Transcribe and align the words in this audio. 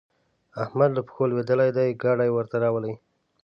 احمد 0.63 0.89
له 0.93 1.01
پښو 1.07 1.23
لوېدلی 1.31 1.69
دی؛ 1.77 1.89
ګاډی 2.01 2.29
ورته 2.33 2.55
راولي. 2.63 2.93